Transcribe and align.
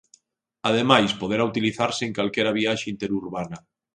Ademais, 0.69 1.17
poderá 1.21 1.43
utilizarse 1.51 2.01
en 2.05 2.11
calquera 2.17 2.55
viaxe 2.59 2.85
interurbana. 2.93 3.57